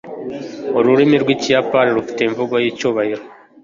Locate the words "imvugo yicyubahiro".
2.23-3.23